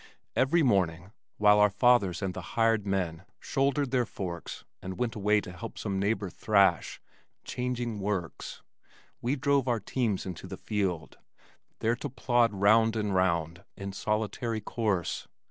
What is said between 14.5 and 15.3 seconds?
course.